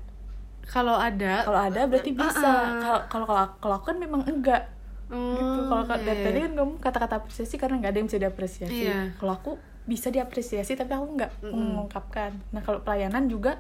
kalau 0.63 0.95
ada 0.95 1.43
kalau 1.43 1.61
ada 1.61 1.81
berarti 1.85 2.11
bisa. 2.13 2.47
Uh-uh. 2.47 2.79
kalau 2.79 3.01
kalau 3.05 3.27
kalau 3.27 3.47
kalau 3.59 3.75
aku 3.77 3.87
kan 3.89 3.99
memang 3.99 4.23
enggak 4.23 4.71
gitu. 5.09 5.61
Kalau 5.65 5.83
Oh, 5.83 5.99
dari 5.99 6.07
iya. 6.13 6.25
tadi 6.25 6.39
kan 6.41 6.53
kamu 6.55 6.73
kata-kata 6.79 7.15
apresiasi 7.17 7.55
karena 7.57 7.75
nggak 7.77 7.91
ada 7.91 7.99
yang 7.99 8.07
bisa 8.07 8.21
diapresiasi. 8.21 8.83
Iya. 8.85 8.99
kalau 9.19 9.33
aku 9.35 9.51
bisa 9.83 10.07
diapresiasi 10.09 10.75
tapi 10.75 10.93
aku 10.93 11.07
nggak 11.13 11.33
Mm-mm. 11.43 11.59
mengungkapkan. 11.59 12.39
Nah 12.51 12.61
kalau 12.61 12.79
pelayanan 12.81 13.27
juga 13.27 13.59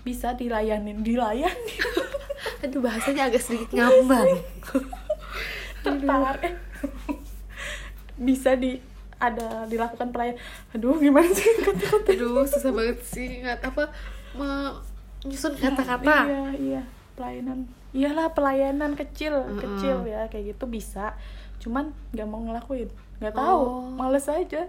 bisa 0.00 0.30
dilayanin 0.32 1.02
dilayani 1.02 1.74
aduh 2.64 2.80
bahasanya 2.80 3.28
agak 3.28 3.42
sedikit 3.42 3.76
ngambang. 3.76 4.40
Tertar 5.84 6.36
eh. 6.42 6.54
bisa 8.14 8.54
di 8.54 8.78
ada 9.18 9.64
dilakukan 9.68 10.10
pelayan. 10.10 10.36
Aduh 10.76 10.98
gimana 11.00 11.28
sih? 11.32 11.46
Kata-kata. 11.64 12.10
Aduh 12.12 12.44
susah 12.44 12.72
banget 12.72 12.98
sih. 13.04 13.40
Nggak 13.42 13.72
apa 13.72 13.84
menyusun 14.34 15.54
kata-kata. 15.56 16.16
iya 16.28 16.44
iya. 16.58 16.82
Pelayanan. 17.14 17.70
Iyalah 17.94 18.34
pelayanan 18.34 18.98
kecil 18.98 19.38
Mm-mm. 19.38 19.60
kecil 19.60 20.02
ya. 20.04 20.26
Kayak 20.28 20.56
gitu 20.56 20.64
bisa. 20.66 21.14
Cuman 21.62 21.94
nggak 22.12 22.26
mau 22.26 22.42
ngelakuin. 22.42 22.90
Nggak 23.22 23.34
tahu. 23.38 23.62
Oh. 23.62 23.86
males 23.94 24.26
aja. 24.26 24.68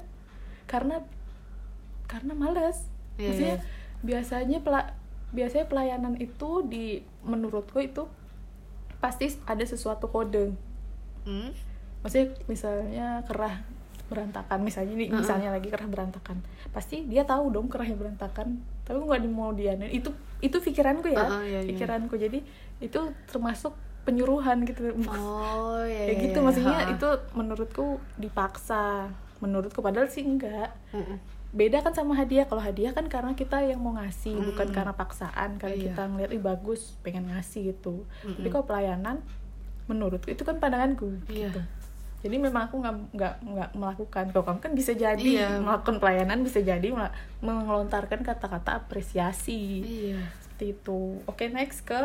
Karena 0.69 1.01
karena 2.05 2.33
males. 2.37 2.85
Iya, 3.17 3.31
maksudnya 3.31 3.57
iya. 3.57 3.65
biasanya 4.05 4.59
pela- 4.61 4.93
biasanya 5.35 5.67
pelayanan 5.67 6.15
itu 6.15 6.63
di 6.63 6.97
menurutku 7.21 7.77
itu 7.77 8.07
pasti 8.97 9.27
ada 9.43 9.61
sesuatu 9.61 10.07
kode 10.07 10.55
Hmm? 11.25 11.49
maksudnya 11.99 12.37
misalnya 12.45 13.07
kerah 13.25 13.65
berantakan 14.05 14.61
misalnya 14.61 14.93
nih 14.93 15.09
Heeh. 15.09 15.17
misalnya 15.17 15.49
lagi 15.49 15.67
kerah 15.67 15.89
berantakan 15.89 16.37
pasti 16.69 17.01
dia 17.03 17.25
tahu 17.25 17.49
dong 17.49 17.65
kerahnya 17.65 17.97
berantakan 17.97 18.61
tapi 18.85 19.01
nggak 19.01 19.25
mau 19.25 19.49
dianin 19.49 19.89
itu 19.89 20.13
itu 20.37 20.53
pikiranku 20.55 21.09
ya 21.09 21.17
Heeh, 21.17 21.41
iya, 21.43 21.59
iya. 21.59 21.69
pikiranku 21.73 22.13
jadi 22.13 22.45
itu 22.77 22.99
termasuk 23.25 23.73
penyuruhan 24.05 24.69
gitu 24.69 24.93
Oh 25.09 25.81
ya 25.89 26.13
ya. 26.13 26.21
gitu 26.21 26.37
maksudnya 26.39 26.93
itu 26.93 27.09
menurutku 27.33 27.97
dipaksa 28.15 29.09
menurutku 29.41 29.81
padahal 29.81 30.05
sih 30.05 30.21
enggak 30.21 30.69
beda 31.55 31.79
kan 31.79 31.91
sama 31.91 32.13
hadiah 32.13 32.43
kalau 32.43 32.59
hadiah 32.59 32.91
kan 32.91 33.07
karena 33.07 33.31
kita 33.31 33.63
yang 33.63 33.79
mau 33.79 33.95
ngasih 33.95 34.35
bukan 34.43 34.67
Mm. 34.67 34.75
karena 34.75 34.93
paksaan 34.93 35.49
karena 35.55 35.71
Iya. 35.73 35.83
kita 35.87 36.01
ngeliat 36.05 36.29
ih 36.29 36.43
bagus 36.43 36.99
pengen 36.99 37.25
ngasih 37.27 37.71
gitu 37.71 38.03
tapi 38.21 38.35
Mm-mm. 38.37 38.51
kalau 38.51 38.65
pelayanan 38.65 39.15
menurutku 39.85 40.27
itu 40.27 40.41
kan 40.41 40.57
pandanganku 40.57 41.15
Iya. 41.25 41.47
gitu 41.49 41.61
jadi 42.21 42.35
memang 42.37 42.67
aku 42.67 42.75
nggak 42.77 42.95
nggak 43.13 43.33
nggak 43.45 43.69
melakukan 43.73 44.25
kalau 44.29 44.43
kamu 44.43 44.59
kan 44.59 44.73
bisa 44.73 44.91
jadi 44.93 45.21
Iya. 45.21 45.49
melakukan 45.57 45.95
pelayanan 45.97 46.41
bisa 46.41 46.59
jadi 46.59 46.87
mengelontarkan 47.39 48.19
kata-kata 48.21 48.75
apresiasi 48.77 49.61
Iya. 49.81 50.19
seperti 50.41 50.65
itu 50.73 50.99
oke 51.23 51.43
next 51.47 51.81
ke 51.81 52.01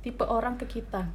tipe 0.00 0.24
orang 0.24 0.56
ke 0.56 0.66
kita 0.66 1.06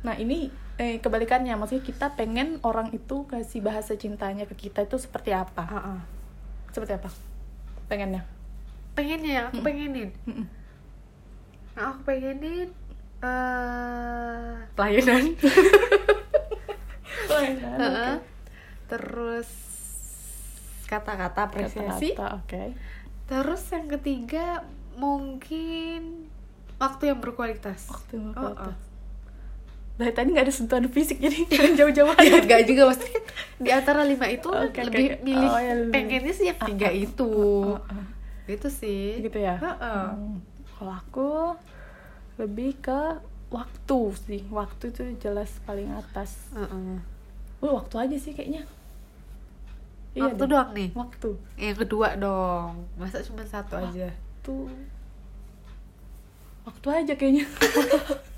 nah 0.00 0.14
ini 0.14 0.46
eh, 0.76 0.98
kebalikannya 0.98 1.56
maksudnya 1.56 1.82
kita 1.82 2.12
pengen 2.12 2.60
orang 2.60 2.92
itu 2.92 3.24
kasih 3.24 3.58
bahasa 3.60 3.94
cintanya 3.94 4.44
ke 4.44 4.54
kita 4.54 4.84
itu 4.84 4.94
seperti 4.94 5.32
apa 5.32 5.64
Ah, 5.64 5.80
ah. 5.96 6.00
Seperti 6.74 6.92
apa 6.94 7.08
pengennya 7.86 8.26
Pengennya 8.92 9.48
aku 9.48 9.58
Mm. 9.58 9.64
pengenin. 9.64 10.10
Mm-mm. 10.22 10.46
Aku 11.74 11.98
pengenin 12.04 12.70
eh 13.18 14.54
pelayanan 14.72 15.24
pelayanan. 17.28 17.78
Heeh. 17.80 18.14
Terus 18.86 19.48
kata-kata 20.84 21.48
apresiasi. 21.48 22.14
Kata-kata, 22.14 22.38
oke 22.38 22.62
Terus 23.24 23.62
yang 23.72 23.86
ketiga 23.90 24.62
mungkin 24.94 26.28
waktu 26.76 27.02
yang 27.08 27.18
berkualitas. 27.18 27.88
waktu 27.88 28.12
yang 28.14 28.30
Oh, 28.30 28.46
berkualitas. 28.46 28.76
oh. 28.76 28.93
Dari 29.94 30.10
tadi 30.10 30.28
nggak 30.28 30.44
ada 30.44 30.52
sentuhan 30.52 30.86
fisik 30.86 31.18
jadi 31.18 31.36
jangan 31.52 31.72
jauh-jauh 31.76 32.10
Ya, 32.16 32.34
aja 32.34 32.38
Gak 32.42 32.62
juga 32.64 32.82
maksudnya 32.88 33.20
di 33.56 33.70
antara 33.70 34.02
lima 34.02 34.26
itu 34.26 34.48
oke, 34.48 34.80
lebih 34.82 35.06
oke. 35.08 35.22
milih 35.22 35.48
Oh, 35.48 35.60
ya, 35.60 35.72
lebih- 35.76 35.92
pengennya 35.92 36.32
sih 36.32 36.46
yang 36.46 36.58
tiga 36.60 36.88
ah, 36.88 36.94
itu. 36.96 37.30
Oh, 37.30 37.78
oh. 37.78 38.04
Itu 38.44 38.68
sih. 38.68 39.18
gitu 39.20 39.38
ya 39.38 39.54
Heeh. 39.56 40.04
Hmm, 40.10 40.42
kalau 40.72 40.92
aku 40.92 41.28
lebih 42.36 42.74
ke 42.76 43.00
waktu 43.48 43.98
sih 44.20 44.42
waktu 44.50 44.90
itu 44.90 45.02
jelas 45.18 45.48
paling 45.62 45.86
atas 45.88 46.50
Heeh. 46.50 46.98
Wih, 47.60 47.72
waktu 47.72 47.94
aja 47.96 48.16
sih 48.16 48.32
kayaknya 48.32 48.66
Iya 50.12 50.26
Waktu 50.28 50.40
deh. 50.40 50.48
doang 50.48 50.70
nih. 50.72 50.90
waktu 50.92 51.30
Yang 51.56 51.76
kedua 51.80 52.08
dong. 52.14 52.86
Masa 52.94 53.18
cuma 53.20 53.42
satu 53.44 53.74
aja? 53.76 54.10
tuh 54.40 54.66
waktu 56.64 56.86
aja 56.92 57.12
kayaknya 57.14 57.46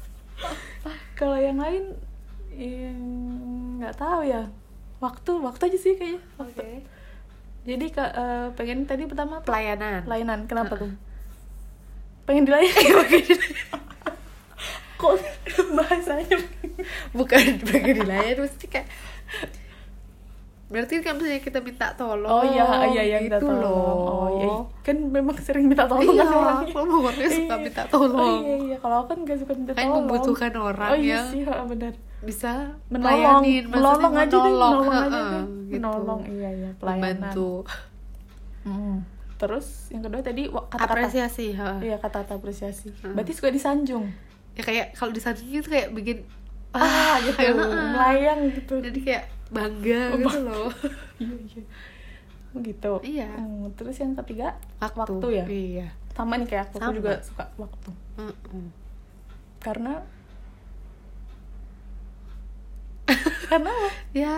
kalau 1.17 1.41
yang 1.41 1.57
lain 1.57 1.97
ya, 2.53 2.93
nggak 3.81 3.97
tahu 3.97 4.21
ya 4.29 4.53
waktu 5.01 5.33
waktu 5.41 5.63
aja 5.73 5.79
sih 5.81 5.93
kayaknya 5.97 6.21
waktu. 6.37 6.85
jadi 7.65 7.87
kak 7.91 8.11
eh, 8.13 8.47
pengen 8.55 8.85
tadi 8.85 9.09
pertama? 9.09 9.41
Pelayanan. 9.41 10.05
pelayanan 10.05 10.45
kenapa 10.45 10.77
tuh 10.77 10.93
pengen 12.29 12.45
dilayani 12.45 13.25
kok 14.97 15.17
bahasanya 15.77 16.39
Bukan 17.17 17.61
pengen 17.67 18.05
dilayan, 18.05 18.37
mesti 18.45 18.67
kayak 18.69 18.89
Berarti 20.67 20.99
kan 20.99 21.15
misalnya 21.15 21.39
kita 21.39 21.59
minta 21.61 21.95
tolong 21.95 22.27
oh 22.27 22.43
iya 22.43 22.67
iya 22.89 23.03
iya 23.05 23.17
minta 23.23 23.39
gitu 23.39 23.47
tolong. 23.47 23.63
Loh. 23.63 24.03
oh 24.03 24.29
iya 24.33 24.49
kan 24.83 24.97
memang 24.99 25.37
sering 25.39 25.65
minta 25.67 25.87
tolong 25.87 26.11
iya, 26.11 26.21
kan 26.21 26.35
orangnya. 26.35 26.75
aku 26.75 26.97
orangnya 27.01 27.29
suka 27.31 27.47
Iya. 27.47 27.63
minta 27.63 27.83
oh 27.83 27.91
tolong 27.93 28.41
iya 28.43 28.57
iya. 28.59 28.77
Kalau 28.77 28.97
aku 28.97 29.07
kan 29.07 29.19
gak 29.23 29.39
suka 29.39 29.53
minta 29.55 29.71
Kan 29.71 29.79
tolong. 29.81 29.97
membutuhkan 30.03 30.53
orang 30.57 30.89
oh 30.89 30.97
iya 30.97 31.11
yang 31.13 31.27
sih 31.29 31.43
ha, 31.43 31.55
benar. 31.63 31.93
bisa 32.19 32.53
menolong. 32.89 33.43
menolong 33.65 34.15
aja 34.17 34.27
deh 34.33 34.43
menolong, 34.49 34.77
aja 34.89 35.07
deh. 35.07 35.45
gitu. 35.63 35.73
menolong 35.73 36.21
iya 36.27 36.51
iya 36.53 36.71
pelayanan. 36.75 37.03
Membantu. 37.15 37.51
Mm. 38.63 38.97
terus 39.37 39.67
yang 39.89 40.03
kedua 40.03 40.21
tadi 40.21 40.43
kata-kata. 40.49 40.83
Apresiasi 40.89 41.47
heeh. 41.53 41.79
iya 41.85 41.97
kata-kata 41.97 42.35
apresiasi. 42.35 42.89
Hmm. 42.99 43.15
berarti 43.15 43.33
suka 43.33 43.49
disanjung. 43.49 44.11
Ya 44.53 44.65
kayak 44.65 44.87
kalau 44.93 45.13
disanjung 45.13 45.47
itu 45.47 45.69
kayak 45.69 45.93
bikin 45.93 46.25
ah 46.73 47.23
gitu. 47.23 47.37
heeh. 47.37 47.55
melayang 47.55 48.41
gitu. 48.51 48.81
Jadi 48.81 48.99
kayak 48.99 49.25
bangga 49.49 50.03
Oh, 50.09 50.17
gitu 50.17 50.27
bang- 50.27 50.45
loh. 50.45 50.69
Iya 51.23 51.35
iya. 51.41 51.63
Begitu 52.53 52.93
Iya. 53.03 53.29
Hmm, 53.33 53.69
terus 53.73 53.97
yang 53.97 54.17
ketiga? 54.17 54.57
Waktu, 54.79 55.27
ya? 55.31 55.45
Iya. 55.47 55.87
Sama 56.13 56.37
nih 56.37 56.47
kayak 56.47 56.65
aku, 56.67 56.77
aku 56.79 56.93
juga 56.95 57.13
suka 57.21 57.45
waktu. 57.57 57.91
Heeh. 58.17 58.67
karena 59.57 59.93
karena 63.49 63.71
apa? 63.71 63.89
ya 64.13 64.35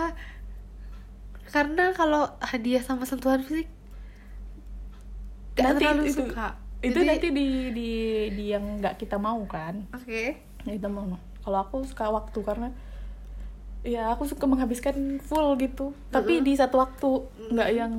karena 1.47 1.89
kalau 1.91 2.29
hadiah 2.39 2.79
sama 2.79 3.03
sentuhan 3.03 3.41
fisik 3.41 3.65
gak 5.53 5.65
Nanti 5.65 5.81
terlalu 5.81 6.03
itu- 6.05 6.17
suka. 6.23 6.47
itu 6.79 6.95
Jadi- 6.95 7.09
nanti 7.09 7.27
di 7.29 7.47
di 7.69 7.89
di 8.31 8.45
yang 8.47 8.79
nggak 8.79 8.95
kita 8.95 9.17
mau 9.17 9.41
kan? 9.43 9.83
Oke. 9.91 10.39
Yang 10.63 10.75
kita 10.79 10.87
mau. 10.87 11.17
Kalau 11.39 11.59
aku 11.59 11.83
suka 11.83 12.07
waktu 12.07 12.39
karena 12.39 12.69
ya 13.79 14.11
aku 14.11 14.27
suka 14.27 14.43
menghabiskan 14.43 14.95
full 15.19 15.55
gitu 15.55 15.95
tapi 16.09 16.39
Mm-mm. 16.39 16.45
di 16.45 16.53
satu 16.53 16.79
waktu 16.79 17.09
nggak 17.49 17.69
yang 17.71 17.93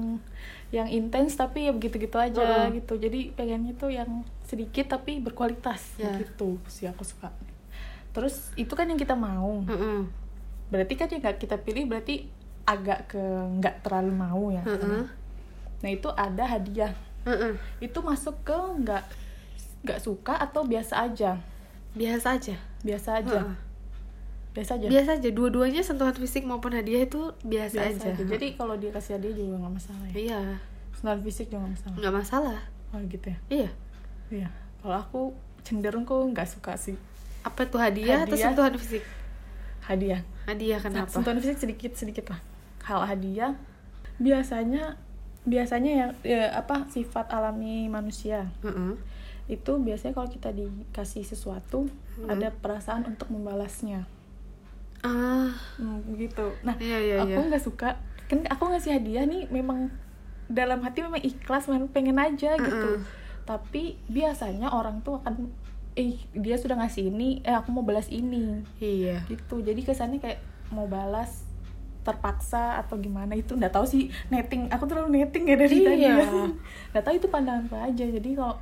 yang 0.71 0.87
intens 0.87 1.35
tapi 1.35 1.67
ya 1.67 1.73
begitu 1.73 1.97
gitu 1.99 2.15
aja 2.15 2.69
Mm-mm. 2.69 2.79
gitu 2.79 2.95
jadi 2.97 3.33
pengennya 3.33 3.73
tuh 3.75 3.89
yang 3.89 4.23
sedikit 4.45 4.93
tapi 4.93 5.19
berkualitas 5.19 5.97
Ya. 5.97 6.15
gitu 6.17 6.61
sih 6.67 6.85
aku 6.85 7.03
suka 7.03 7.33
terus 8.11 8.53
itu 8.55 8.71
kan 8.71 8.85
yang 8.85 8.99
kita 8.99 9.15
mau 9.15 9.63
Heeh. 9.65 10.05
berarti 10.69 10.95
kan 10.95 11.09
yang 11.09 11.23
nggak 11.23 11.39
kita 11.39 11.57
pilih 11.57 11.87
berarti 11.87 12.29
agak 12.63 13.09
ke 13.09 13.23
nggak 13.57 13.81
terlalu 13.81 14.13
mau 14.13 14.45
ya 14.51 14.63
Heeh. 14.63 15.03
nah 15.81 15.91
itu 15.91 16.09
ada 16.13 16.45
hadiah 16.45 16.93
Heeh. 17.25 17.57
itu 17.81 17.99
masuk 17.99 18.37
ke 18.43 18.55
nggak 18.55 19.05
nggak 19.81 19.99
suka 19.99 20.37
atau 20.37 20.61
biasa 20.63 21.09
aja 21.09 21.41
biasa 21.91 22.37
aja 22.37 22.57
biasa 22.85 23.09
aja 23.17 23.41
Heeh. 23.43 23.70
Biasa 24.51 24.77
aja. 24.77 24.87
Biasa 24.87 25.11
aja. 25.17 25.29
Dua-duanya 25.31 25.81
sentuhan 25.81 26.13
fisik 26.13 26.43
maupun 26.43 26.73
hadiah 26.73 27.03
itu 27.03 27.31
biasa, 27.41 27.77
biasa 27.79 28.03
aja. 28.03 28.19
aja. 28.19 28.23
jadi 28.27 28.47
kalau 28.55 28.75
dia 28.75 28.91
kasih 28.91 29.15
hadiah 29.15 29.35
juga 29.35 29.57
nggak 29.59 29.75
masalah 29.75 30.07
ya? 30.11 30.15
Iya. 30.17 30.41
Sentuhan 30.93 31.21
fisik 31.21 31.47
juga 31.49 31.59
nggak 31.63 31.73
masalah? 31.77 31.97
Nggak 31.97 32.15
masalah. 32.15 32.61
Oh 32.91 32.99
gitu 33.03 33.27
ya? 33.31 33.39
Iya. 33.49 33.71
Iya. 34.31 34.49
Kalau 34.81 34.97
aku 34.97 35.21
cenderung 35.61 36.03
kok 36.03 36.19
nggak 36.27 36.49
suka 36.49 36.73
sih. 36.75 36.97
Apa 37.41 37.65
itu 37.65 37.77
hadiah, 37.77 38.23
atau 38.23 38.35
Hadiah. 38.35 38.47
sentuhan 38.51 38.75
fisik? 38.77 39.03
Hadiah. 39.81 40.21
Hadiah 40.45 40.79
Nah, 40.79 40.85
kenapa? 41.07 41.11
sentuhan 41.11 41.39
fisik 41.39 41.59
sedikit 41.59 41.93
sedikit 41.95 42.25
lah. 42.29 42.41
Hal 42.83 43.07
hadiah 43.07 43.55
biasanya 44.17 44.99
biasanya 45.43 45.91
yang 45.91 46.11
ya, 46.21 46.53
apa 46.53 46.85
sifat 46.87 47.31
alami 47.31 47.89
manusia. 47.89 48.51
Heeh. 48.61 48.95
itu 49.49 49.83
biasanya 49.83 50.15
kalau 50.15 50.31
kita 50.31 50.55
dikasih 50.55 51.27
sesuatu 51.27 51.91
Hmm. 52.15 52.31
ada 52.31 52.55
perasaan 52.55 53.03
untuk 53.03 53.35
membalasnya 53.35 54.07
ah. 55.03 55.51
Hmm, 55.81 56.01
gitu. 56.17 56.53
Nah 56.61 56.77
Iya, 56.77 56.99
iya, 57.01 57.15
aku 57.25 57.41
iya. 57.41 57.49
nggak 57.49 57.65
suka. 57.65 57.97
Kan 58.29 58.45
aku 58.47 58.69
ngasih 58.71 59.01
hadiah 59.01 59.25
nih 59.25 59.49
memang 59.49 59.91
dalam 60.51 60.83
hati 60.83 61.01
memang 61.07 61.23
ikhlas 61.23 61.71
memang 61.71 61.89
pengen 61.91 62.19
aja 62.19 62.59
gitu. 62.59 62.91
Mm-mm. 62.99 63.19
tapi 63.41 63.99
biasanya 64.07 64.71
orang 64.71 65.03
tuh 65.03 65.19
akan 65.19 65.51
eh 65.99 66.15
dia 66.39 66.55
sudah 66.55 66.79
ngasih 66.79 67.11
ini 67.11 67.43
eh 67.43 67.51
aku 67.51 67.75
mau 67.75 67.83
balas 67.83 68.07
ini. 68.13 68.63
Iya. 68.79 69.27
Gitu. 69.27 69.63
Jadi 69.63 69.81
kesannya 69.83 70.23
kayak 70.23 70.39
mau 70.71 70.87
balas 70.87 71.43
terpaksa 72.01 72.79
atau 72.81 72.97
gimana 72.97 73.35
itu 73.35 73.59
nggak 73.59 73.75
tahu 73.75 73.87
sih. 73.89 74.07
Netting 74.31 74.71
aku 74.71 74.87
terlalu 74.87 75.19
netting 75.19 75.51
ya 75.51 75.57
dari 75.59 75.77
tadi. 75.83 76.03
Iya. 76.07 76.15
ya. 76.23 76.27
nggak 76.95 77.03
tahu 77.03 77.15
itu 77.19 77.27
pandanganku 77.27 77.75
aja. 77.75 78.05
Jadi 78.07 78.29
kalau 78.39 78.55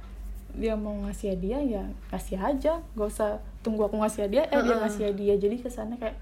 dia 0.57 0.73
mau 0.75 0.97
ngasih 1.05 1.37
hadiah 1.37 1.61
ya 1.61 1.85
kasih 2.09 2.41
aja. 2.41 2.81
Gak 2.97 3.09
usah 3.13 3.45
tunggu 3.61 3.85
aku 3.85 4.01
ngasih 4.01 4.25
hadiah 4.25 4.49
eh 4.49 4.57
dia 4.65 4.73
Heeh. 4.73 4.81
ngasih 4.89 5.03
hadiah. 5.13 5.37
Jadi 5.37 5.57
kesannya 5.61 6.01
kayak 6.01 6.17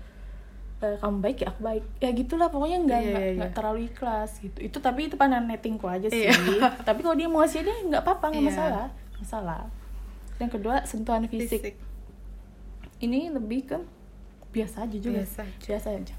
eh, 0.79 0.97
kamu 0.97 1.17
baik 1.19 1.37
ya? 1.41 1.47
Aku 1.49 1.61
baik. 1.63 1.85
Ya 1.99 2.11
gitulah 2.11 2.49
pokoknya 2.49 2.79
nggak 2.83 3.01
Iya, 3.01 3.09
nggak 3.09 3.25
iya, 3.25 3.35
nggak 3.35 3.51
iya. 3.51 3.57
terlalu 3.57 3.81
ikhlas 3.87 4.31
gitu. 4.39 4.59
Itu 4.61 4.79
tapi 4.79 5.09
itu 5.09 5.17
pandangan 5.17 5.47
nettingku 5.47 5.87
aja 5.87 6.07
sih. 6.07 6.29
Iya. 6.29 6.37
tapi 6.85 7.01
kalau 7.01 7.15
dia 7.15 7.27
mau 7.27 7.41
ngasih 7.41 7.61
hadiah 7.61 7.79
nggak 7.87 8.03
apa-apa 8.03 8.25
nggak 8.29 8.43
Iya. 8.43 8.51
masalah. 8.51 8.87
Masalah. 9.17 9.61
Yang 10.37 10.51
kedua 10.53 10.75
sentuhan 10.85 11.25
fisik, 11.25 11.49
fisik. 11.65 11.75
Ini 12.99 13.29
lebih 13.31 13.61
ke 13.67 13.79
biasa 14.51 14.85
aja 14.85 14.97
juga. 14.97 15.21
Biasa 15.21 15.41
aja. 15.43 15.65
biasa 15.65 15.89
aja. 15.95 16.15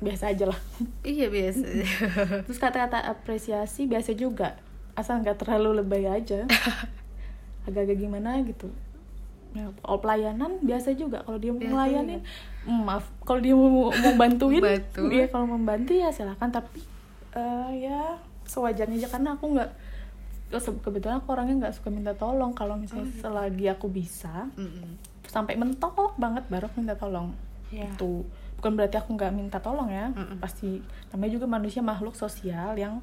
Biasa 0.00 0.24
aja 0.32 0.44
lah. 0.48 0.60
Iya 1.04 1.26
biasa 1.28 1.60
terus 2.48 2.56
kata-kata 2.56 3.04
apresiasi 3.04 3.84
biasa 3.84 4.16
juga. 4.16 4.56
Asal 4.96 5.20
nggak 5.20 5.36
terlalu 5.38 5.80
lebay 5.80 6.08
aja. 6.08 6.48
Agak-agak 7.68 7.96
gimana 7.98 8.40
gitu 8.40 8.72
ya, 9.52 9.64
kalau 9.76 9.98
pelayanan 9.98 10.50
biasa 10.60 10.88
juga 10.92 11.20
kalau 11.20 11.36
dia 11.36 11.50
mau 11.50 11.58
Biasa 11.58 11.70
ngelayanin 11.70 12.20
mm, 12.62 12.82
maaf 12.82 13.04
kalau 13.20 13.40
dia 13.40 13.52
mau, 13.52 13.68
mau 13.88 14.12
bantuin 14.14 14.60
Bantu. 14.60 15.02
dia 15.06 15.24
kalau 15.26 15.46
membantu 15.48 15.92
ya 15.92 16.08
silakan 16.08 16.50
tapi 16.50 16.80
eh, 17.32 17.70
ya 17.80 18.18
sewajarnya 18.44 18.96
aja 18.96 19.08
karena 19.08 19.30
aku 19.32 19.44
nggak 19.52 19.70
ke- 20.50 20.80
kebetulan 20.80 21.16
aku 21.16 21.28
orangnya 21.30 21.54
nggak 21.60 21.74
suka 21.74 21.88
minta 21.88 22.12
tolong 22.12 22.50
kalau 22.50 22.74
misalnya 22.74 23.06
selagi 23.16 23.66
aku 23.68 23.86
bisa 23.86 24.50
Mm-mm. 24.52 24.98
sampai 25.24 25.54
mentok 25.54 25.94
banget 26.16 26.42
baru 26.46 26.66
aku 26.66 26.78
minta 26.78 26.94
tolong 26.94 27.30
Iya. 27.70 27.86
itu 27.88 28.26
bukan 28.56 28.74
berarti 28.74 28.98
aku 28.98 29.14
nggak 29.14 29.30
minta 29.30 29.58
tolong 29.58 29.86
ya 29.88 30.10
Mm-mm. 30.10 30.38
pasti 30.38 30.82
namanya 31.08 31.32
juga 31.32 31.46
manusia 31.48 31.78
makhluk 31.80 32.12
sosial 32.12 32.74
yang 32.74 32.98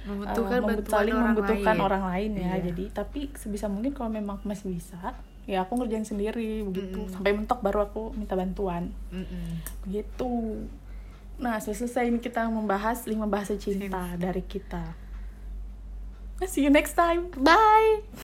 membutuhkan 0.00 0.58
uh, 0.58 0.64
membut- 0.64 0.82
bantuan 0.82 0.94
saling 0.96 1.14
orang 1.14 1.26
membutuhkan 1.28 1.74
lain. 1.74 1.84
orang 1.84 2.04
lain 2.04 2.30
ya 2.32 2.42
Iya. 2.50 2.54
jadi 2.66 2.84
tapi 2.92 3.20
sebisa 3.32 3.66
mungkin 3.66 3.92
kalau 3.92 4.10
memang 4.10 4.42
masih 4.42 4.72
bisa 4.72 4.98
ya 5.48 5.64
aku 5.64 5.80
ngerjain 5.80 6.04
sendiri 6.04 6.60
begitu. 6.60 7.08
Mm-mm. 7.08 7.12
sampai 7.12 7.32
mentok 7.32 7.64
baru 7.64 7.88
aku 7.88 8.12
minta 8.12 8.36
bantuan. 8.36 8.92
Mm-mm. 9.08 9.64
begitu. 9.88 10.68
Nah 11.40 11.56
selesai 11.56 12.12
ini 12.12 12.20
kita 12.20 12.44
membahas 12.52 13.08
lima 13.08 13.24
bahasa 13.24 13.56
cinta 13.56 14.12
dari 14.20 14.44
kita. 14.44 14.92
See 16.44 16.62
you 16.62 16.70
next 16.70 16.94
time. 16.94 17.32
Bye 17.34 18.04